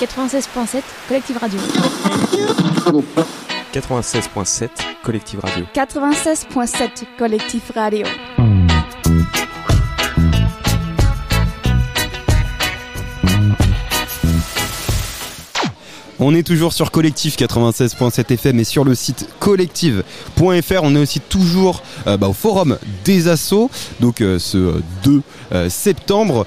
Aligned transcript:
96.7 0.00 0.82
Collective 1.08 1.38
Radio. 1.38 1.60
96.7 3.74 4.70
Collective 5.02 5.40
Radio. 5.40 5.66
96.7 5.74 7.04
Collectif 7.18 7.72
Radio. 7.74 8.06
On 16.20 16.34
est 16.34 16.42
toujours 16.42 16.72
sur 16.72 16.90
Collectif 16.90 17.36
96.7 17.36 18.32
FM 18.34 18.58
et 18.58 18.64
sur 18.64 18.82
le 18.82 18.96
site 18.96 19.28
collective.fr. 19.38 20.82
On 20.82 20.94
est 20.96 20.98
aussi 20.98 21.20
toujours 21.20 21.82
euh, 22.08 22.16
bah, 22.16 22.26
au 22.28 22.32
forum 22.32 22.76
des 23.04 23.28
assauts, 23.28 23.70
donc 24.00 24.20
euh, 24.20 24.40
ce 24.40 24.80
2 25.04 25.22
euh, 25.52 25.70
septembre. 25.70 26.44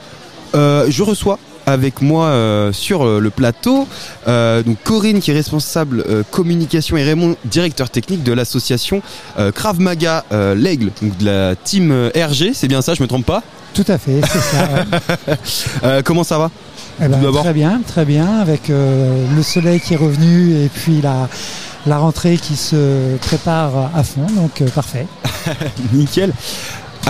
Je 0.54 1.04
reçois 1.04 1.40
avec 1.66 2.02
moi 2.02 2.70
sur 2.72 3.06
le 3.06 3.30
plateau 3.30 3.88
donc 4.28 4.78
Corinne 4.84 5.20
qui 5.20 5.32
est 5.32 5.34
responsable 5.34 6.04
communication 6.32 6.98
et 6.98 7.04
Raymond 7.04 7.36
directeur 7.46 7.90
technique 7.90 8.24
de 8.24 8.34
l'association 8.34 9.02
Krav 9.54 9.80
Maga 9.80 10.26
l'Aigle, 10.56 10.92
donc 11.02 11.18
de 11.18 11.26
la 11.26 11.56
team 11.56 12.10
RG. 12.16 12.54
C'est 12.54 12.68
bien 12.68 12.82
ça, 12.82 12.94
je 12.94 13.02
me 13.04 13.08
trompe 13.08 13.26
pas? 13.26 13.44
Tout 13.74 13.86
à 13.88 13.98
fait, 13.98 14.22
c'est 14.28 15.82
ça. 15.82 16.02
comment 16.04 16.24
ça 16.24 16.38
va? 16.38 16.52
Eh 17.04 17.08
ben, 17.08 17.32
très 17.34 17.54
bien, 17.54 17.82
très 17.86 18.06
bien, 18.06 18.40
avec 18.40 18.70
euh, 18.70 19.26
le 19.36 19.42
soleil 19.42 19.80
qui 19.80 19.96
est 19.96 19.98
revenu 19.98 20.56
et 20.56 20.70
puis 20.70 21.02
la, 21.02 21.28
la 21.88 21.98
rentrée 21.98 22.38
qui 22.38 22.56
se 22.56 23.16
prépare 23.18 23.90
à 23.96 24.04
fond, 24.04 24.28
donc 24.36 24.62
euh, 24.62 24.68
parfait. 24.68 25.08
Nickel. 25.94 26.32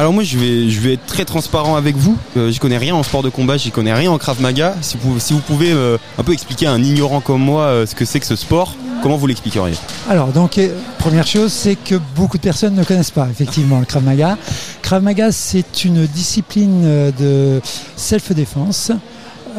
Alors 0.01 0.13
moi 0.13 0.23
je 0.23 0.35
vais, 0.39 0.93
être 0.93 1.05
très 1.05 1.25
transparent 1.25 1.75
avec 1.75 1.95
vous. 1.95 2.17
Euh, 2.35 2.51
je 2.51 2.59
connais 2.59 2.79
rien 2.79 2.95
en 2.95 3.03
sport 3.03 3.21
de 3.21 3.29
combat, 3.29 3.57
j'y 3.57 3.69
connais 3.69 3.93
rien 3.93 4.09
en 4.09 4.17
Krav 4.17 4.41
Maga. 4.41 4.73
Si 4.81 4.97
vous, 4.99 5.39
pouvez 5.41 5.71
un 5.71 6.23
peu 6.23 6.33
expliquer 6.33 6.65
à 6.65 6.71
un 6.71 6.83
ignorant 6.83 7.21
comme 7.21 7.43
moi 7.43 7.85
ce 7.85 7.93
que 7.93 8.03
c'est 8.03 8.19
que 8.19 8.25
ce 8.25 8.35
sport, 8.35 8.73
comment 9.03 9.15
vous 9.15 9.27
l'expliqueriez? 9.27 9.75
Alors 10.09 10.29
donc 10.29 10.59
première 10.97 11.27
chose 11.27 11.53
c'est 11.53 11.75
que 11.75 11.93
beaucoup 12.15 12.37
de 12.37 12.41
personnes 12.41 12.73
ne 12.73 12.83
connaissent 12.83 13.11
pas 13.11 13.27
effectivement 13.29 13.79
le 13.79 13.85
Krav 13.85 14.03
Maga. 14.03 14.39
Krav 14.81 15.03
Maga 15.03 15.31
c'est 15.31 15.85
une 15.85 16.07
discipline 16.07 17.11
de 17.19 17.61
self-défense 17.95 18.91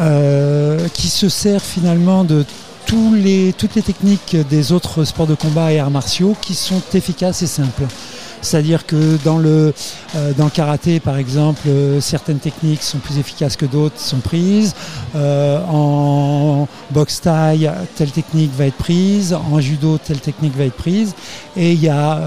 euh, 0.01 0.89
qui 0.93 1.07
se 1.07 1.29
sert 1.29 1.63
finalement 1.63 2.25
de 2.25 2.45
toutes 2.87 3.15
les 3.77 3.83
techniques 3.83 4.37
des 4.51 4.73
autres 4.73 5.05
sports 5.05 5.29
de 5.29 5.37
combat 5.37 5.73
et 5.73 5.79
arts 5.79 5.93
martiaux 5.93 6.35
qui 6.43 6.55
sont 6.55 6.83
efficaces 6.95 7.43
et 7.43 7.47
simples. 7.47 7.85
C'est-à-dire 8.43 8.87
que 8.87 9.17
dans 9.25 9.39
le, 9.39 9.73
euh, 10.15 10.33
dans 10.37 10.45
le 10.45 10.51
karaté, 10.51 11.01
par 11.01 11.17
exemple, 11.17 11.63
euh, 11.67 12.01
certaines 12.01 12.39
techniques 12.39 12.83
sont 12.83 12.99
plus 12.99 13.19
efficaces 13.19 13.57
que 13.57 13.67
d'autres 13.67 13.99
sont 13.99 14.19
prises. 14.19 14.75
en 15.15 16.69
boxe 16.91 17.21
taille, 17.21 17.71
telle 17.97 18.11
technique 18.11 18.53
va 18.57 18.67
être 18.67 18.77
prise. 18.77 19.33
En 19.33 19.61
judo, 19.61 19.99
telle 19.99 20.21
technique 20.21 20.57
va 20.57 20.65
être 20.65 20.77
prise. 20.77 21.15
Et 21.57 21.73
il 21.73 21.83
y 21.83 21.89
a 21.89 22.21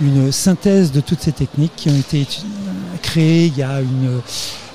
une 0.00 0.32
synthèse 0.32 0.92
de 0.92 1.00
toutes 1.00 1.20
ces 1.20 1.32
techniques 1.32 1.72
qui 1.76 1.90
ont 1.90 1.96
été 1.98 2.26
créées 3.04 3.46
il 3.46 3.56
y 3.56 3.62
a 3.62 3.80
une 3.80 4.16
euh, 4.16 4.20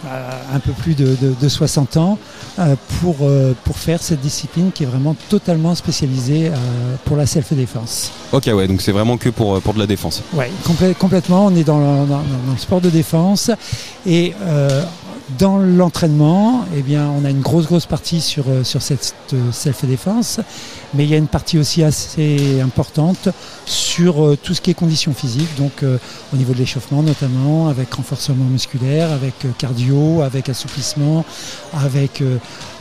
un 0.05 0.59
peu 0.59 0.71
plus 0.71 0.95
de, 0.95 1.15
60 1.47 1.97
ans 1.97 2.17
euh, 2.59 2.75
pour, 3.01 3.17
euh, 3.21 3.53
pour 3.63 3.77
faire 3.77 4.01
cette 4.01 4.21
discipline 4.21 4.71
qui 4.71 4.83
est 4.83 4.85
vraiment 4.85 5.15
totalement 5.29 5.75
spécialisée 5.75 6.51
pour 7.05 7.17
la 7.17 7.25
self-défense. 7.25 8.11
Ok, 8.31 8.49
ouais, 8.53 8.67
donc 8.67 8.81
c'est 8.81 8.91
vraiment 8.91 9.17
que 9.17 9.29
pour, 9.29 9.59
pour 9.61 9.73
de 9.73 9.79
la 9.79 9.87
défense. 9.87 10.23
Oui, 10.33 10.45
complètement. 10.99 11.45
On 11.45 11.55
est 11.55 11.63
dans 11.63 11.79
le, 11.79 12.07
dans 12.07 12.19
le, 12.19 12.57
sport 12.57 12.81
de 12.81 12.89
défense 12.89 13.51
et 14.05 14.33
dans 15.37 15.57
l'entraînement, 15.57 16.65
eh 16.75 16.81
bien, 16.81 17.09
on 17.09 17.23
a 17.23 17.29
une 17.29 17.41
grosse 17.41 17.67
grosse 17.67 17.85
partie 17.85 18.21
sur, 18.21 18.45
euh, 18.47 18.63
sur 18.63 18.81
cette 18.81 19.13
euh, 19.33 19.51
self-défense, 19.51 20.39
mais 20.93 21.03
il 21.03 21.09
y 21.09 21.13
a 21.13 21.17
une 21.17 21.27
partie 21.27 21.59
aussi 21.59 21.83
assez 21.83 22.59
importante 22.61 23.29
sur 23.65 24.25
euh, 24.25 24.37
tout 24.41 24.53
ce 24.55 24.61
qui 24.61 24.71
est 24.71 24.73
conditions 24.73 25.13
physiques, 25.13 25.55
donc 25.57 25.83
au 26.33 26.37
niveau 26.37 26.53
de 26.53 26.57
l'échauffement 26.57 27.03
notamment, 27.03 27.67
avec 27.67 27.93
renforcement 27.93 28.45
musculaire, 28.45 29.11
avec 29.11 29.33
cardio, 29.57 30.21
avec 30.21 30.49
assouplissement, 30.49 31.25
avec 31.73 32.23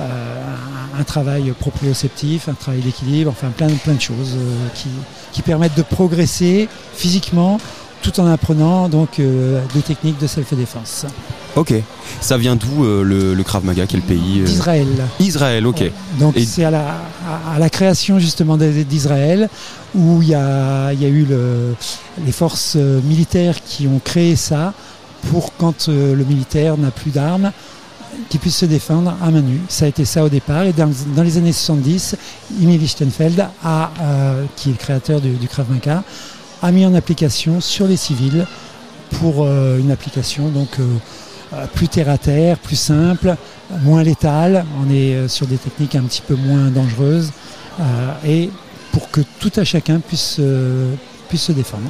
un, 0.01 1.05
travail 1.05 1.53
proprioceptif, 1.59 2.49
un 2.49 2.55
travail 2.55 2.81
d'équilibre, 2.81 3.31
enfin 3.31 3.51
plein, 3.51 3.69
plein 3.69 3.95
de 3.95 4.01
choses 4.01 4.37
qui, 4.75 4.89
qui 5.33 5.43
permettent 5.43 5.77
de 5.77 5.83
progresser 5.83 6.69
physiquement 6.95 7.59
tout 8.03 8.21
en 8.21 8.27
apprenant 8.27 8.89
donc 8.89 9.21
des 9.21 9.83
techniques 9.83 10.19
de 10.19 10.27
self-défense. 10.27 11.07
Ok. 11.59 11.75
Ça 12.21 12.39
vient 12.39 12.55
d'où 12.55 12.85
euh, 12.85 13.03
le, 13.35 13.43
Krav 13.43 13.65
Maga 13.65 13.87
Quel 13.89 14.01
pays 14.01 14.43
euh 14.43 14.45
Israël. 14.45 14.87
Israël, 15.19 15.67
ok. 15.67 15.91
Donc 16.21 16.37
c'est 16.47 16.65
à 16.65 16.71
la, 16.71 17.01
à, 17.53 17.59
la, 17.59 17.69
création 17.69 18.21
justement 18.21 18.57
d'Israël 18.57 19.49
où 19.95 20.23
il 20.23 20.29
y 20.29 20.35
a, 20.35 20.93
y 20.93 21.05
a, 21.05 21.09
eu 21.09 21.25
le, 21.25 21.75
les 22.25 22.31
forces 22.31 22.75
euh, 22.77 23.01
militaires 23.03 23.57
qui 23.65 23.89
ont 23.89 24.01
créé 24.03 24.37
ça 24.37 24.73
pour 25.31 25.53
quand 25.57 25.89
le 25.89 26.25
militaire 26.25 26.79
n'a 26.79 26.93
plus 26.93 27.11
d'armes 27.11 27.51
qu'il 28.29 28.39
puisse 28.39 28.57
se 28.57 28.67
défendre 28.67 29.17
à 29.21 29.31
main 29.33 29.41
nue. 29.41 29.61
Ça 29.69 29.87
a 29.87 29.89
été 29.89 30.05
ça 30.05 30.23
au 30.23 30.29
départ. 30.29 30.63
Et 30.63 30.73
dans, 30.73 30.91
dans 31.17 31.25
les 31.25 31.39
années 31.39 31.53
70, 31.53 32.15
Imi 32.61 32.79
Lichtenfeld, 32.79 33.47
a, 33.65 33.91
qui 34.55 34.69
est 34.69 34.73
le 34.73 34.79
créateur 34.79 35.21
du, 35.21 35.31
du 35.33 35.49
Krav 35.49 35.69
Maga, 35.71 36.05
a 36.63 36.71
mis 36.71 36.87
en 36.87 36.95
application 36.95 37.61
sur 37.61 37.89
les 37.89 37.97
civils 37.97 38.47
pour 39.11 39.47
une 39.47 39.91
application 39.91 40.49
donc 40.49 40.69
euh, 40.79 40.85
plus 41.75 41.89
terre 41.89 42.11
à 42.11 42.19
terre, 42.19 42.59
plus 42.59 42.77
simple, 42.77 43.37
moins 43.83 44.03
létal. 44.03 44.65
On 44.81 44.91
est 44.91 45.15
euh, 45.15 45.29
sur 45.29 45.47
des 45.47 45.57
techniques 45.57 45.95
un 45.95 46.03
petit 46.03 46.23
peu 46.23 46.35
moins 46.35 46.69
dangereuses 46.69 47.33
euh, 47.81 47.85
et 48.27 48.51
pour 48.93 49.11
que 49.11 49.21
tout 49.39 49.53
à 49.57 49.65
chacun 49.65 50.01
puisse, 50.01 50.41
puisse 51.29 51.43
se 51.43 51.53
défendre. 51.53 51.89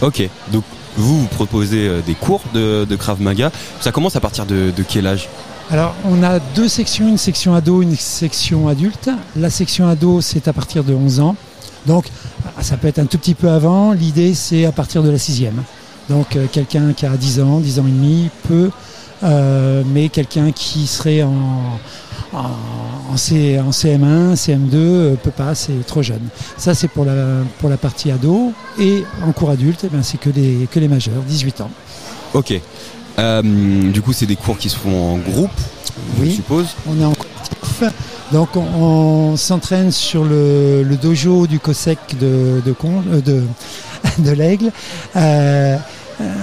Ok, 0.00 0.28
donc 0.52 0.64
vous, 0.96 1.20
vous 1.20 1.26
proposez 1.26 2.00
des 2.06 2.14
cours 2.14 2.42
de, 2.54 2.86
Krav 2.96 3.20
Maga. 3.20 3.50
Ça 3.80 3.92
commence 3.92 4.16
à 4.16 4.20
partir 4.20 4.46
de, 4.46 4.72
quel 4.88 5.06
âge? 5.06 5.28
Alors, 5.70 5.94
on 6.06 6.22
a 6.22 6.38
deux 6.38 6.68
sections, 6.68 7.06
une 7.06 7.18
section 7.18 7.54
ado, 7.54 7.82
une 7.82 7.96
section 7.96 8.68
adulte. 8.68 9.10
La 9.36 9.50
section 9.50 9.88
ado, 9.88 10.22
c'est 10.22 10.48
à 10.48 10.52
partir 10.54 10.84
de 10.84 10.94
11 10.94 11.20
ans. 11.20 11.36
Donc, 11.86 12.06
ça 12.62 12.76
peut 12.76 12.88
être 12.88 12.98
un 12.98 13.06
tout 13.06 13.18
petit 13.18 13.34
peu 13.34 13.50
avant. 13.50 13.92
L'idée, 13.92 14.32
c'est 14.32 14.64
à 14.64 14.72
partir 14.72 15.02
de 15.02 15.10
la 15.10 15.18
sixième. 15.18 15.62
Donc, 16.08 16.38
quelqu'un 16.52 16.92
qui 16.92 17.06
a 17.06 17.16
10 17.16 17.40
ans, 17.40 17.60
10 17.60 17.80
ans 17.80 17.86
et 17.86 17.90
demi, 17.90 18.30
peut 18.48 18.70
euh, 19.24 19.82
mais 19.86 20.08
quelqu'un 20.08 20.52
qui 20.52 20.86
serait 20.86 21.22
en, 21.22 21.78
en, 22.32 23.14
CM1, 23.16 24.34
CM2 24.34 24.74
euh, 24.74 25.14
peut 25.16 25.30
pas, 25.30 25.54
c'est 25.54 25.84
trop 25.86 26.02
jeune. 26.02 26.28
Ça 26.56 26.74
c'est 26.74 26.88
pour 26.88 27.04
la, 27.04 27.42
pour 27.58 27.68
la 27.68 27.76
partie 27.76 28.12
ado 28.12 28.52
et 28.78 29.04
en 29.26 29.32
cours 29.32 29.50
adulte, 29.50 29.84
eh 29.84 30.02
c'est 30.02 30.20
que 30.20 30.30
les, 30.30 30.68
que 30.70 30.78
les 30.78 30.88
majeurs, 30.88 31.22
18 31.26 31.62
ans. 31.62 31.70
Ok. 32.34 32.54
Euh, 33.18 33.42
du 33.90 34.00
coup, 34.00 34.12
c'est 34.12 34.26
des 34.26 34.36
cours 34.36 34.58
qui 34.58 34.68
se 34.68 34.76
font 34.76 35.14
en 35.14 35.18
groupe, 35.18 35.50
oui, 36.20 36.30
je 36.30 36.36
suppose. 36.36 36.66
On 36.86 37.00
est 37.00 37.04
en 37.04 37.12
collectif. 37.12 37.82
Donc, 38.30 38.50
on, 38.54 39.36
s'entraîne 39.36 39.90
sur 39.90 40.22
le, 40.22 40.84
dojo 41.02 41.48
du 41.48 41.58
COSEC 41.58 41.98
de, 42.20 42.62
de, 42.64 43.20
de, 43.20 43.42
de 44.18 44.30
l'Aigle, 44.30 44.70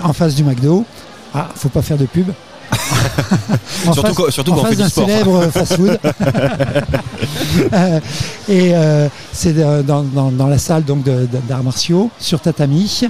en 0.04 0.14
face 0.14 0.36
du 0.36 0.44
McDo. 0.44 0.86
Ah, 1.34 1.50
faut 1.54 1.70
pas 1.70 1.82
faire 1.82 1.98
de 1.98 2.06
pub. 2.06 2.32
surtout 3.94 4.14
face, 4.24 4.30
surtout 4.34 4.52
en 4.54 4.64
face 4.64 4.78
d'un 4.78 4.90
célèbre 4.90 5.50
fast-food. 5.52 6.00
Euh, 7.74 8.00
et 8.50 8.76
euh, 8.76 9.08
c'est 9.32 9.54
dans, 9.54 10.04
dans, 10.04 10.48
la 10.48 10.58
salle 10.58 10.84
donc 10.84 11.04
d'arts 11.48 11.64
martiaux 11.64 12.10
sur 12.20 12.40
tatami. 12.40 13.02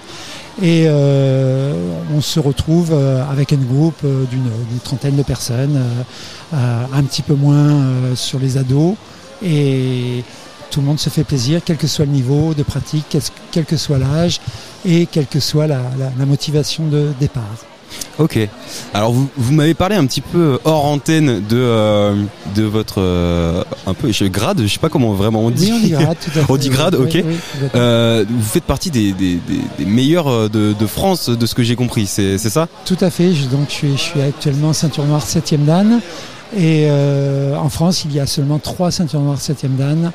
Et 0.62 0.86
euh, 0.88 1.74
on 2.16 2.22
se 2.22 2.40
retrouve 2.40 2.94
avec 3.30 3.54
un 3.54 3.58
groupe 3.58 4.04
d'une 4.04 4.80
trentaine 4.84 5.16
de 5.16 5.24
personnes, 5.24 5.82
un 6.54 7.04
petit 7.04 7.24
peu 7.24 7.34
moins 7.34 7.76
sur 8.16 8.40
les 8.40 8.58
ados. 8.58 8.96
Et 9.44 10.24
tout 10.76 10.82
le 10.82 10.88
monde 10.88 11.00
se 11.00 11.10
fait 11.10 11.24
plaisir, 11.24 11.62
quel 11.64 11.78
que 11.78 11.88
soit 11.88 12.04
le 12.04 12.12
niveau 12.12 12.54
de 12.54 12.62
pratique, 12.62 13.16
quel 13.54 13.64
que 13.64 13.78
soit 13.78 13.98
l'âge 13.98 14.42
et 14.86 15.06
quelle 15.06 15.26
que 15.26 15.40
soit 15.40 15.68
la 15.68 16.26
motivation 16.26 16.86
de 16.88 17.14
départ. 17.18 17.56
Ok. 18.18 18.38
Alors 18.94 19.14
vous, 19.14 19.30
vous 19.38 19.54
m'avez 19.54 19.74
parlé 19.74 19.96
un 19.96 20.06
petit 20.06 20.20
peu 20.22 20.60
hors 20.64 20.86
antenne 20.86 21.42
de 21.48 21.58
euh, 21.58 22.14
de 22.56 22.64
votre 22.64 23.02
euh, 23.02 23.64
un 23.86 23.94
peu 23.94 24.12
je, 24.12 24.26
grade, 24.26 24.62
je 24.62 24.68
sais 24.68 24.80
pas 24.80 24.90
comment 24.90 25.14
vraiment 25.14 25.42
on 25.44 25.50
dit. 25.50 25.72
on 25.74 25.80
dit 25.80 25.90
grade. 25.92 26.18
Tout 26.22 26.32
à 26.40 26.44
fait, 26.44 26.46
on 26.50 26.58
dit 26.58 26.70
grade, 26.70 26.96
ok. 26.96 27.24
euh, 27.76 28.26
vous 28.30 28.44
faites 28.44 28.64
partie 28.64 28.90
des, 28.90 29.12
des, 29.14 29.40
des, 29.78 29.86
meilleurs 29.86 30.28
euh, 30.28 30.50
de, 30.50 30.74
de, 30.78 30.88
France, 30.88 31.30
de 31.30 31.46
ce 31.46 31.56
que 31.56 31.64
j'ai 31.64 31.76
compris. 31.76 32.06
C'est 32.06 32.38
ça? 32.38 32.68
Tout 32.86 32.98
à 33.02 33.10
fait. 33.10 33.34
Je, 33.34 33.48
donc 33.48 33.68
je 33.70 33.74
suis, 33.74 33.92
je 33.94 34.02
suis 34.02 34.22
actuellement 34.22 34.72
ceinture 34.74 35.06
noire 35.06 35.26
7 35.26 35.66
dan. 35.66 36.02
Et 36.56 36.90
en 36.90 37.70
France, 37.70 38.06
il 38.06 38.14
y 38.14 38.20
a 38.20 38.26
seulement 38.26 38.60
trois 38.60 38.92
ceintures 38.92 39.22
noires 39.22 39.42
7 39.42 39.66
dan 39.76 40.12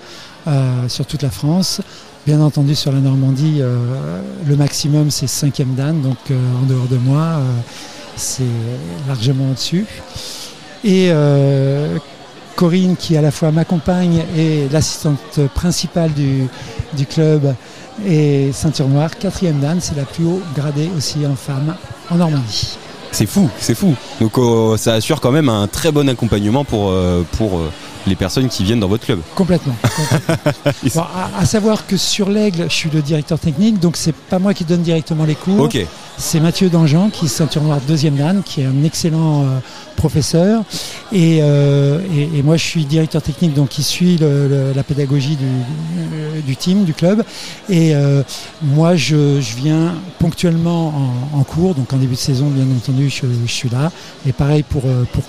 sur 0.89 1.07
toute 1.07 1.23
la 1.23 1.31
France. 1.31 1.81
Bien 2.27 2.43
entendu, 2.43 2.75
sur 2.75 2.93
la 2.93 2.99
Normandie, 2.99 3.59
euh, 3.61 4.21
le 4.47 4.55
maximum 4.55 5.11
c'est 5.11 5.25
5e 5.25 5.75
dan, 5.75 6.03
donc 6.03 6.19
euh, 6.31 6.39
en 6.63 6.67
dehors 6.67 6.87
de 6.87 6.99
moi, 6.99 7.19
euh, 7.23 7.43
c'est 8.15 8.43
largement 9.09 9.51
au-dessus. 9.51 9.87
Et 10.85 11.09
euh, 11.11 11.97
Corinne, 12.57 12.97
qui 12.97 13.17
à 13.17 13.23
la 13.23 13.31
fois 13.31 13.51
m'accompagne 13.53 14.23
et 14.37 14.69
l'assistante 14.71 15.41
principale 15.55 16.13
du, 16.13 17.07
club, 17.07 17.55
et 18.07 18.51
ceinture 18.53 18.89
noire, 18.89 19.17
quatrième 19.17 19.59
dan, 19.59 19.79
c'est 19.81 19.97
la 19.97 20.05
plus 20.05 20.27
haut 20.27 20.43
gradée 20.55 20.91
aussi 20.95 21.27
en 21.27 21.37
femme 21.37 21.75
en 22.11 22.17
Normandie. 22.17 22.77
C'est 23.13 23.27
fou, 23.27 23.51
c'est 23.59 23.75
fou. 23.75 23.95
Donc 24.21 24.39
euh, 24.39 24.77
ça 24.77 24.95
assure 24.95 25.21
quand 25.21 25.33
même 25.33 25.49
un 25.49 25.67
très 25.67 25.91
bon 25.93 26.09
accompagnement 26.09 26.65
pour, 26.65 26.91
euh, 26.91 27.23
pour 27.37 27.59
euh, 27.59 27.71
les 28.07 28.15
personnes 28.15 28.49
qui 28.49 28.65
viennent 28.65 28.81
dans 28.81 28.89
votre 28.89 29.05
club. 29.05 29.21
Complètement. 29.35 29.75
complètement. 29.83 30.73
Bon, 30.95 31.01
à, 31.03 31.31
à 31.41 31.45
savoir 31.45 31.87
que 31.87 31.97
sur 31.97 32.29
l'aigle, 32.31 32.65
je 32.69 32.75
suis 32.75 32.91
le 32.91 33.03
directeur 33.03 33.39
technique, 33.39 33.79
donc 33.81 33.97
c'est 33.97 34.15
pas 34.15 34.39
moi 34.39 34.55
qui 34.55 34.65
donne 34.65 34.83
directement 34.83 35.25
les 35.25 35.35
cours. 35.35 35.61
Ok, 35.61 35.79
C'est 36.21 36.39
Mathieu 36.39 36.69
Dangean 36.69 37.09
qui 37.09 37.25
est 37.25 37.29
ceinture 37.29 37.63
noire 37.63 37.81
deuxième 37.89 38.15
dan, 38.15 38.43
qui 38.43 38.61
est 38.61 38.67
un 38.67 38.85
excellent 38.85 39.43
euh, 39.43 39.59
professeur. 39.97 40.65
Et, 41.13 41.39
euh, 41.41 41.99
et, 42.15 42.43
moi, 42.43 42.59
je 42.59 42.65
suis 42.65 42.85
directeur 42.85 43.23
technique, 43.23 43.55
donc 43.55 43.71
qui 43.71 43.83
suit 43.83 44.19
la 44.19 44.83
pédagogie 44.83 45.37
du, 45.37 45.47
euh, 45.47 46.41
du 46.43 46.57
team, 46.57 46.85
du 46.85 46.93
club. 46.93 47.25
Et 47.71 47.95
moi, 48.63 48.97
je, 48.97 49.41
viens 49.57 49.95
ponctuellement 50.19 50.93
en, 51.33 51.43
cours, 51.43 51.75
donc 51.75 51.91
en 51.95 51.97
début 51.97 52.15
de 52.15 52.21
saison, 52.21 52.49
bien 52.51 52.67
entendu, 52.77 53.09
je, 53.09 53.27
suis 53.51 53.71
là. 53.71 53.91
Et 54.27 54.33
pareil 54.33 54.63
pour, 54.63 54.83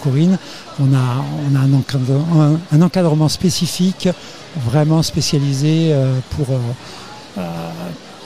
Corinne, 0.03 0.37
on 0.79 0.93
a, 0.93 1.23
un, 1.57 1.73
encadre- 1.73 2.25
un- 2.37 2.59
un 2.75 2.81
encadrement 2.81 3.29
spécifique, 3.29 4.09
vraiment 4.65 5.01
spécialisé 5.03 5.95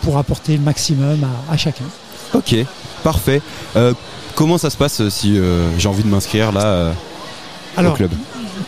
pour, 0.01 0.17
apporter 0.17 0.57
le 0.57 0.63
maximum 0.63 1.25
à 1.49 1.57
chacun. 1.57 1.85
Ok, 2.35 2.55
parfait. 3.03 3.41
Euh, 3.75 3.93
comment 4.35 4.57
ça 4.57 4.69
se 4.69 4.77
passe 4.77 5.01
euh, 5.01 5.09
si 5.09 5.37
euh, 5.37 5.67
j'ai 5.77 5.87
envie 5.87 6.03
de 6.03 6.09
m'inscrire 6.09 6.51
là 6.51 6.93
au 7.77 7.91
club? 7.91 8.11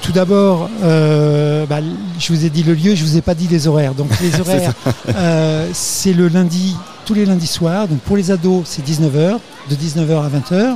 tout 0.01 0.11
d'abord, 0.11 0.69
euh, 0.83 1.65
bah, 1.65 1.79
je 2.19 2.33
vous 2.33 2.45
ai 2.45 2.49
dit 2.49 2.63
le 2.63 2.73
lieu, 2.73 2.95
je 2.95 3.03
vous 3.03 3.17
ai 3.17 3.21
pas 3.21 3.35
dit 3.35 3.47
les 3.47 3.67
horaires. 3.67 3.93
Donc 3.93 4.09
les 4.21 4.39
horaires, 4.39 4.73
euh, 5.15 5.69
c'est 5.73 6.13
le 6.13 6.27
lundi, 6.27 6.75
tous 7.05 7.13
les 7.13 7.25
lundis 7.25 7.47
soirs. 7.47 7.87
Donc 7.87 7.99
pour 7.99 8.17
les 8.17 8.31
ados, 8.31 8.63
c'est 8.65 8.85
19h, 8.85 9.39
de 9.69 9.75
19h 9.75 10.23
à 10.23 10.29
20h. 10.29 10.75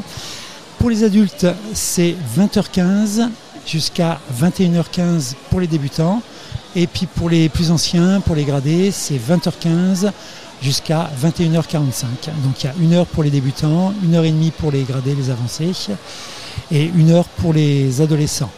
Pour 0.80 0.90
les 0.90 1.04
adultes, 1.04 1.48
c'est 1.74 2.16
20h15 2.38 3.30
jusqu'à 3.68 4.20
21h15 4.42 5.34
pour 5.50 5.60
les 5.60 5.68
débutants. 5.68 6.22
Et 6.76 6.88
puis 6.88 7.06
pour 7.06 7.30
les 7.30 7.50
plus 7.50 7.70
anciens, 7.70 8.22
pour 8.22 8.36
les 8.36 8.46
gradés, 8.46 8.92
c'est 8.92 9.16
20h15 9.18 10.12
jusqu'à 10.62 11.10
21h45. 11.22 12.06
Donc 12.44 12.64
il 12.64 12.66
y 12.66 12.70
a 12.70 12.74
une 12.80 12.94
heure 12.94 13.06
pour 13.06 13.24
les 13.24 13.30
débutants, 13.30 13.94
une 14.04 14.16
heure 14.16 14.24
et 14.24 14.32
demie 14.32 14.52
pour 14.52 14.72
les 14.72 14.84
gradés, 14.84 15.16
les 15.16 15.30
avancés, 15.30 15.72
et 16.72 16.86
une 16.86 17.12
heure 17.12 17.26
pour 17.26 17.54
les 17.54 18.02
adolescents. 18.02 18.52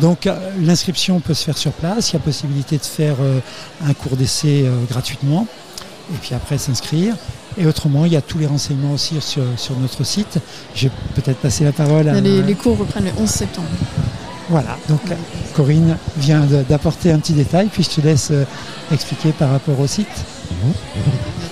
Donc 0.00 0.26
euh, 0.26 0.36
l'inscription 0.60 1.18
peut 1.20 1.34
se 1.34 1.44
faire 1.44 1.58
sur 1.58 1.72
place, 1.72 2.10
il 2.10 2.14
y 2.14 2.16
a 2.16 2.20
possibilité 2.20 2.78
de 2.78 2.84
faire 2.84 3.16
euh, 3.20 3.40
un 3.84 3.92
cours 3.94 4.16
d'essai 4.16 4.62
euh, 4.64 4.84
gratuitement, 4.88 5.46
et 6.14 6.18
puis 6.18 6.34
après 6.34 6.58
s'inscrire. 6.58 7.16
Et 7.56 7.66
autrement, 7.66 8.04
il 8.04 8.12
y 8.12 8.16
a 8.16 8.22
tous 8.22 8.38
les 8.38 8.46
renseignements 8.46 8.92
aussi 8.92 9.20
sur, 9.20 9.42
sur 9.56 9.76
notre 9.80 10.04
site. 10.04 10.38
Je 10.76 10.86
vais 10.86 10.92
peut-être 11.16 11.38
passer 11.38 11.64
la 11.64 11.72
parole 11.72 12.08
à... 12.08 12.20
Les, 12.20 12.40
les 12.40 12.54
cours 12.54 12.78
reprennent 12.78 13.06
le 13.06 13.12
11 13.18 13.28
septembre. 13.28 13.66
Voilà, 14.50 14.78
donc 14.88 15.00
Corinne 15.54 15.98
vient 16.16 16.46
d'apporter 16.68 17.12
un 17.12 17.18
petit 17.18 17.34
détail, 17.34 17.68
puis 17.70 17.82
je 17.82 17.90
te 17.90 18.00
laisse 18.00 18.28
euh, 18.30 18.44
expliquer 18.90 19.32
par 19.32 19.50
rapport 19.50 19.78
au 19.78 19.86
site. 19.86 20.06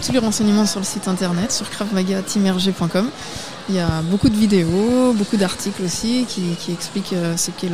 Tous 0.04 0.12
les 0.12 0.18
renseignements 0.18 0.66
sur 0.66 0.80
le 0.80 0.84
site 0.86 1.08
internet, 1.08 1.52
sur 1.52 1.68
kravmaga-rg.com. 1.70 3.10
Il 3.68 3.74
y 3.74 3.80
a 3.80 4.00
beaucoup 4.08 4.28
de 4.28 4.36
vidéos, 4.36 5.12
beaucoup 5.12 5.36
d'articles 5.36 5.82
aussi 5.82 6.24
qui, 6.28 6.44
expliquent 6.72 7.14
euh, 7.14 7.36
ce 7.36 7.50
qu'est 7.50 7.68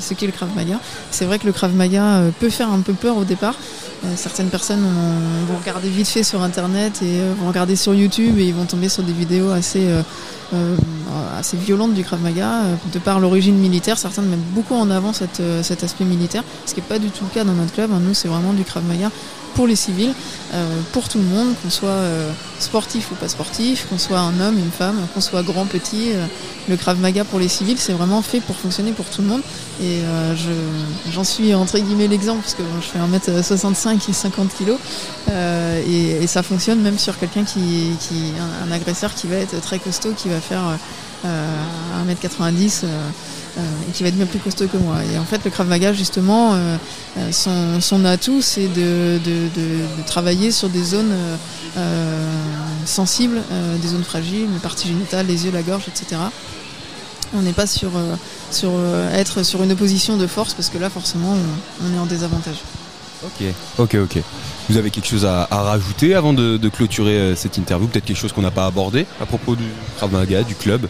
ce 0.00 0.12
qu'est 0.14 0.26
le 0.26 0.32
Krav 0.32 0.48
Maga. 0.56 0.80
C'est 1.12 1.24
vrai 1.24 1.38
que 1.38 1.46
le 1.46 1.52
Krav 1.52 1.72
Maga 1.72 2.02
euh, 2.16 2.30
peut 2.40 2.50
faire 2.50 2.68
un 2.72 2.80
peu 2.80 2.94
peur 2.94 3.16
au 3.16 3.22
départ. 3.22 3.54
Euh, 4.04 4.08
Certaines 4.16 4.48
personnes 4.48 4.82
ont- 4.84 5.52
vont 5.52 5.58
regarder 5.60 5.88
vite 5.88 6.08
fait 6.08 6.24
sur 6.24 6.42
internet 6.42 7.00
et 7.00 7.20
vont 7.40 7.46
regarder 7.46 7.76
sur 7.76 7.94
YouTube 7.94 8.38
et 8.40 8.46
ils 8.48 8.54
vont 8.54 8.64
tomber 8.64 8.88
sur 8.88 9.04
des 9.04 9.12
vidéos 9.12 9.50
assez, 9.52 9.86
assez 11.38 11.56
violentes 11.56 11.94
du 11.94 12.02
Krav 12.02 12.20
Maga. 12.20 12.62
De 12.92 12.98
par 12.98 13.20
l'origine 13.20 13.56
militaire, 13.56 13.98
certains 13.98 14.22
mettent 14.22 14.40
beaucoup 14.52 14.74
en 14.74 14.90
avant 14.90 15.12
cet 15.12 15.40
aspect 15.84 16.04
militaire, 16.04 16.42
ce 16.66 16.74
qui 16.74 16.80
n'est 16.80 16.86
pas 16.86 16.98
du 16.98 17.10
tout 17.10 17.22
le 17.24 17.30
cas 17.32 17.44
dans 17.44 17.52
notre 17.54 17.72
club. 17.72 17.90
Nous, 18.00 18.14
c'est 18.14 18.26
vraiment 18.28 18.52
du 18.52 18.64
Krav 18.64 18.82
Maga 18.84 19.10
pour 19.56 19.66
les 19.66 19.74
civils, 19.74 20.12
euh, 20.54 20.80
pour 20.92 21.08
tout 21.08 21.18
le 21.18 21.24
monde, 21.24 21.54
qu'on 21.62 21.70
soit 21.70 21.88
euh, 21.88 22.30
sportif 22.60 23.10
ou 23.10 23.14
pas 23.14 23.26
sportif, 23.28 23.86
qu'on 23.88 23.98
soit 23.98 24.18
un 24.20 24.38
homme, 24.38 24.58
une 24.58 24.70
femme, 24.70 24.96
qu'on 25.14 25.20
soit 25.22 25.42
grand, 25.42 25.64
petit. 25.64 26.12
euh, 26.14 26.26
le 26.68 26.76
Krav 26.76 26.98
Maga 27.00 27.24
pour 27.24 27.38
les 27.38 27.48
civils, 27.48 27.78
c'est 27.78 27.92
vraiment 27.92 28.20
fait 28.22 28.40
pour 28.40 28.54
fonctionner 28.56 28.92
pour 28.92 29.06
tout 29.06 29.22
le 29.22 29.28
monde. 29.28 29.40
Et 29.80 30.00
je- 30.34 31.12
j'en 31.12 31.22
suis 31.22 31.54
entre 31.54 31.78
guillemets 31.78 32.08
l'exemple, 32.08 32.40
parce 32.42 32.54
que 32.54 32.62
je 32.80 32.86
fais 32.86 32.98
1m65 32.98 34.08
et 34.08 34.12
50 34.12 34.48
kg, 34.58 34.72
et, 35.86 36.26
ça 36.26 36.42
fonctionne 36.42 36.80
même 36.80 36.98
sur 36.98 37.18
quelqu'un 37.18 37.44
qui, 37.44 37.90
qui 38.00 38.32
un, 38.66 38.72
agresseur 38.72 39.14
qui 39.14 39.28
va 39.28 39.36
être 39.36 39.60
très 39.60 39.78
costaud, 39.78 40.12
qui 40.16 40.28
va 40.28 40.40
faire 40.40 40.64
1m90. 42.06 42.84
euh, 42.84 43.10
euh, 43.58 43.60
et 43.88 43.92
qui 43.92 44.02
va 44.02 44.10
être 44.10 44.16
bien 44.16 44.26
plus 44.26 44.38
costaud 44.38 44.66
que 44.66 44.76
moi. 44.76 44.96
Et 45.10 45.18
en 45.18 45.24
fait, 45.24 45.42
le 45.42 45.50
Krav 45.50 45.66
Maga, 45.66 45.94
justement, 45.94 46.52
euh, 46.52 46.76
son, 47.32 47.80
son 47.80 48.04
atout, 48.04 48.42
c'est 48.42 48.68
de, 48.68 49.18
de- 49.24 50.02
travailler 50.06 50.50
sur 50.52 50.68
des 50.68 50.82
zones 50.84 51.14
sensibles, 52.84 53.40
des 53.80 53.88
zones 53.88 54.04
fragiles, 54.04 54.48
les 54.52 54.58
parties 54.58 54.88
génitales, 54.88 55.26
les 55.26 55.46
yeux, 55.46 55.52
la 55.52 55.62
gorge, 55.62 55.84
etc. 55.88 56.20
On 57.34 57.40
n'est 57.40 57.54
pas 57.54 57.66
sur, 57.66 57.92
sur 58.50 58.70
être 59.14 59.42
sur 59.42 59.62
une 59.62 59.72
opposition 59.72 60.18
de 60.18 60.26
force, 60.26 60.52
parce 60.52 60.68
que 60.68 60.76
là, 60.76 60.90
forcément, 60.90 61.34
on, 61.82 61.94
est 61.94 61.98
en 61.98 62.06
désavantage. 62.06 62.56
Ok, 63.24 63.46
ok, 63.78 63.96
ok. 64.02 64.22
Vous 64.68 64.76
avez 64.76 64.90
quelque 64.90 65.08
chose 65.08 65.24
à, 65.24 65.46
rajouter 65.50 66.14
avant 66.14 66.34
de, 66.34 66.68
clôturer 66.68 67.34
cette 67.36 67.56
interview? 67.56 67.88
Peut-être 67.88 68.04
quelque 68.04 68.18
chose 68.18 68.32
qu'on 68.32 68.42
n'a 68.42 68.50
pas 68.50 68.66
abordé 68.66 69.06
à 69.18 69.24
propos 69.24 69.56
du 69.56 69.64
Krav 69.96 70.12
Maga, 70.12 70.42
du 70.42 70.54
club? 70.54 70.88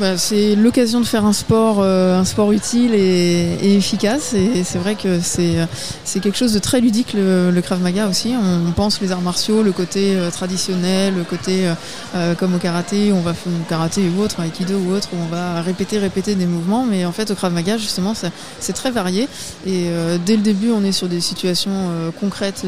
Bah, 0.00 0.18
c'est 0.18 0.56
l'occasion 0.56 1.00
de 1.00 1.06
faire 1.06 1.24
un 1.24 1.32
sport, 1.32 1.76
euh, 1.78 2.18
un 2.18 2.24
sport 2.24 2.50
utile 2.50 2.94
et, 2.94 3.76
efficace. 3.76 4.34
Et 4.34 4.64
c'est 4.64 4.78
vrai 4.78 4.96
que 4.96 5.20
c'est 5.20 6.20
quelque 6.20 6.36
chose 6.36 6.52
de 6.52 6.58
très 6.58 6.80
ludique 6.80 7.12
le, 7.14 7.60
Krav 7.60 7.80
Maga 7.80 8.08
aussi. 8.08 8.34
On, 8.34 8.72
pense 8.72 9.00
les 9.00 9.12
arts 9.12 9.20
martiaux, 9.20 9.62
le 9.62 9.70
côté 9.70 10.16
euh, 10.16 10.30
traditionnel, 10.30 11.14
le 11.14 11.22
côté 11.22 11.72
euh, 12.16 12.34
comme 12.34 12.56
au 12.56 12.58
karaté, 12.58 13.12
on 13.12 13.20
va 13.20 13.34
faire 13.34 13.52
au 13.52 13.68
karaté 13.68 14.02
ou 14.08 14.20
autre, 14.20 14.40
aikido 14.42 14.74
ou 14.78 14.92
autre, 14.92 15.10
où 15.12 15.16
on 15.22 15.26
va 15.26 15.62
répéter, 15.62 15.98
répéter 15.98 16.34
des 16.34 16.46
mouvements. 16.46 16.84
Mais 16.84 17.04
en 17.04 17.12
fait, 17.12 17.30
au 17.30 17.36
Krav 17.36 17.52
Maga, 17.52 17.78
justement, 17.78 18.14
c'est- 18.14 18.72
très 18.74 18.90
varié. 18.90 19.28
Et 19.68 19.86
dès 20.26 20.34
le 20.34 20.42
début, 20.42 20.70
on 20.72 20.82
est 20.82 20.90
sur 20.90 21.06
des 21.06 21.20
situations 21.20 22.10
concrètes 22.18 22.66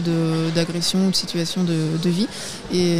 d'agression 0.54 1.08
ou 1.08 1.10
de 1.10 1.16
situations 1.16 1.64
de, 1.64 2.08
vie. 2.08 2.28
Et 2.72 2.98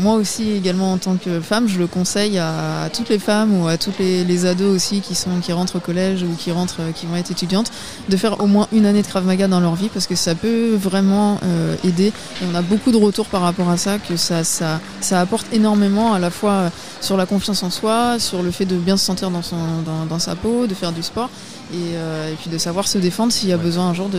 moi 0.00 0.14
aussi, 0.14 0.52
également 0.52 0.92
en 0.92 0.96
tant 0.96 1.16
que 1.16 1.40
femme, 1.40 1.68
je 1.68 1.78
le 1.78 1.86
conseille 1.86 2.38
à, 2.38 2.84
à 2.84 2.88
toutes 2.88 3.10
les 3.10 3.17
femmes 3.18 3.60
ou 3.60 3.68
à 3.68 3.76
toutes 3.76 3.98
les, 3.98 4.24
les 4.24 4.46
ados 4.46 4.74
aussi 4.74 5.00
qui 5.00 5.14
sont 5.14 5.40
qui 5.42 5.52
rentrent 5.52 5.76
au 5.76 5.80
collège 5.80 6.22
ou 6.22 6.34
qui 6.36 6.50
rentrent, 6.52 6.80
qui 6.94 7.06
vont 7.06 7.16
être 7.16 7.30
étudiantes, 7.30 7.70
de 8.08 8.16
faire 8.16 8.40
au 8.40 8.46
moins 8.46 8.66
une 8.72 8.86
année 8.86 9.02
de 9.02 9.06
Krav 9.06 9.24
Maga 9.24 9.48
dans 9.48 9.60
leur 9.60 9.74
vie 9.74 9.88
parce 9.92 10.06
que 10.06 10.14
ça 10.14 10.34
peut 10.34 10.74
vraiment 10.74 11.38
euh, 11.44 11.76
aider. 11.84 12.08
Et 12.08 12.44
on 12.50 12.54
a 12.54 12.62
beaucoup 12.62 12.90
de 12.92 12.96
retours 12.96 13.26
par 13.26 13.42
rapport 13.42 13.68
à 13.70 13.76
ça, 13.76 13.98
que 13.98 14.16
ça, 14.16 14.44
ça, 14.44 14.80
ça 15.00 15.20
apporte 15.20 15.46
énormément 15.52 16.12
à 16.14 16.18
la 16.18 16.30
fois 16.30 16.52
euh, 16.52 16.68
sur 17.00 17.16
la 17.16 17.26
confiance 17.26 17.62
en 17.62 17.70
soi, 17.70 18.18
sur 18.18 18.42
le 18.42 18.50
fait 18.50 18.64
de 18.66 18.76
bien 18.76 18.96
se 18.96 19.04
sentir 19.04 19.30
dans, 19.30 19.42
son, 19.42 19.56
dans, 19.84 20.06
dans 20.08 20.18
sa 20.18 20.34
peau, 20.34 20.66
de 20.66 20.74
faire 20.74 20.92
du 20.92 21.02
sport. 21.02 21.30
Et, 21.72 21.76
euh, 21.96 22.32
et 22.32 22.34
puis 22.36 22.48
de 22.50 22.56
savoir 22.56 22.88
se 22.88 22.96
défendre 22.96 23.30
s'il 23.30 23.50
y 23.50 23.52
a 23.52 23.58
besoin 23.58 23.88
un 23.88 23.94
jour 23.94 24.08
de, 24.08 24.18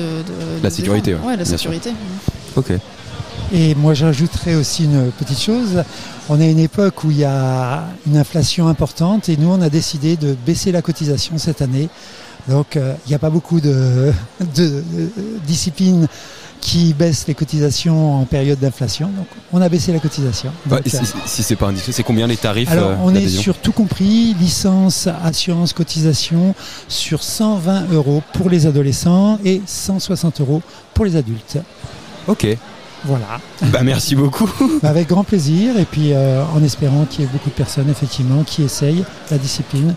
La 0.61 0.69
sécurité, 0.69 1.15
ouais, 1.15 1.19
Ouais, 1.21 1.31
la 1.31 1.37
bien 1.37 1.45
sûr. 1.45 1.57
sécurité. 1.57 1.91
Ok. 2.55 2.71
Et 3.51 3.73
moi, 3.73 3.93
j'ajouterais 3.95 4.53
aussi 4.55 4.83
une 4.85 5.11
petite 5.11 5.39
chose. 5.41 5.83
On 6.29 6.39
est 6.39 6.45
à 6.45 6.49
une 6.49 6.59
époque 6.59 7.03
où 7.03 7.09
il 7.11 7.17
y 7.17 7.23
a 7.25 7.83
une 8.05 8.17
inflation 8.17 8.67
importante 8.67 9.27
et 9.29 9.37
nous, 9.37 9.49
on 9.49 9.61
a 9.61 9.69
décidé 9.69 10.17
de 10.17 10.35
baisser 10.45 10.71
la 10.71 10.81
cotisation 10.83 11.37
cette 11.39 11.61
année. 11.63 11.89
Donc, 12.47 12.77
euh, 12.77 12.93
il 13.05 13.09
n'y 13.09 13.15
a 13.15 13.19
pas 13.19 13.29
beaucoup 13.31 13.59
de, 13.59 14.11
de- 14.55 14.83
de 14.95 15.09
disciplines 15.47 16.07
qui 16.61 16.93
baissent 16.93 17.25
les 17.27 17.33
cotisations 17.33 18.21
en 18.21 18.25
période 18.25 18.59
d'inflation. 18.59 19.07
Donc, 19.07 19.27
on 19.51 19.61
a 19.61 19.69
baissé 19.69 19.91
la 19.93 19.99
cotisation. 19.99 20.51
Donc, 20.67 20.81
et 20.85 20.89
si, 20.89 20.97
euh, 20.97 21.01
si 21.25 21.41
c'est 21.41 21.55
pas 21.55 21.67
indiscret, 21.69 21.91
c'est 21.91 22.03
combien 22.03 22.27
les 22.27 22.37
tarifs 22.37 22.69
alors, 22.71 22.89
euh, 22.91 22.95
on 23.03 23.15
est 23.15 23.27
sur 23.29 23.57
tout 23.57 23.71
compris, 23.71 24.35
licence, 24.39 25.07
assurance, 25.23 25.73
cotisation, 25.73 26.53
sur 26.87 27.23
120 27.23 27.91
euros 27.93 28.21
pour 28.33 28.49
les 28.49 28.67
adolescents 28.67 29.39
et 29.43 29.61
160 29.65 30.41
euros 30.41 30.61
pour 30.93 31.05
les 31.05 31.15
adultes. 31.15 31.57
Ok. 32.27 32.45
Voilà. 33.05 33.39
Bah 33.71 33.79
merci 33.83 34.15
beaucoup. 34.15 34.49
Bah, 34.83 34.89
Avec 34.89 35.07
grand 35.07 35.23
plaisir 35.23 35.77
et 35.79 35.85
puis 35.85 36.13
euh, 36.13 36.43
en 36.55 36.63
espérant 36.63 37.05
qu'il 37.05 37.21
y 37.21 37.23
ait 37.23 37.29
beaucoup 37.31 37.49
de 37.49 37.55
personnes 37.55 37.89
effectivement 37.89 38.43
qui 38.43 38.63
essayent 38.63 39.03
la 39.31 39.37
discipline. 39.37 39.95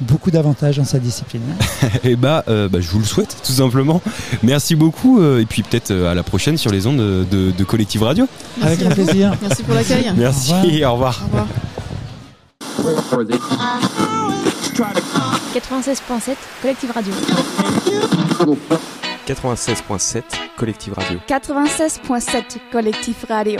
Beaucoup 0.00 0.30
d'avantages 0.32 0.76
dans 0.78 0.84
sa 0.84 0.98
discipline. 0.98 1.42
et 2.04 2.16
bah, 2.16 2.44
euh, 2.48 2.68
bah, 2.68 2.80
je 2.80 2.88
vous 2.90 2.98
le 2.98 3.04
souhaite 3.04 3.36
tout 3.44 3.52
simplement. 3.52 4.02
Merci 4.42 4.74
beaucoup 4.74 5.20
euh, 5.20 5.40
et 5.40 5.46
puis 5.46 5.62
peut-être 5.62 5.92
à 5.92 6.14
la 6.14 6.22
prochaine 6.24 6.58
sur 6.58 6.70
les 6.72 6.86
ondes 6.86 6.98
de, 6.98 7.24
de, 7.30 7.50
de 7.52 7.64
Collective 7.64 8.02
Radio. 8.02 8.26
Avec 8.60 8.80
Merci 8.80 8.84
grand 8.84 8.90
à 8.90 8.94
vous. 8.94 9.04
plaisir. 9.04 9.34
Merci 9.40 9.62
pour 9.62 9.74
l'accueil. 9.74 10.12
Merci. 10.16 10.52
Au 10.84 10.92
revoir. 10.92 11.22
Au 11.22 11.26
revoir. 11.26 11.46
Or 13.12 13.24
they 13.24 13.38
try 14.74 14.92
to 14.92 15.00
96.7 15.54 16.34
Collectif 16.60 16.90
Radio. 16.92 17.14
96.7 19.26 20.22
Collective 20.56 20.94
Radio. 20.96 21.20
96.7 21.26 22.60
Collectif 22.70 23.24
Radio. 23.24 23.58